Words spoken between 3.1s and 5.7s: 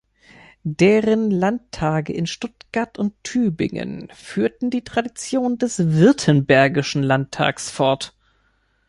Tübingen führten die Tradition